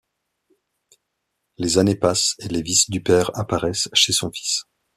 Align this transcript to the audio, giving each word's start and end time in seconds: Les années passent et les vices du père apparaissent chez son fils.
Les 1.59 1.77
années 1.77 1.95
passent 1.95 2.33
et 2.39 2.47
les 2.47 2.63
vices 2.63 2.89
du 2.89 3.03
père 3.03 3.29
apparaissent 3.37 3.87
chez 3.93 4.13
son 4.13 4.31
fils. 4.31 4.63